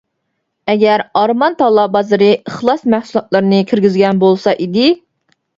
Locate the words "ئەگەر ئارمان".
0.71-1.57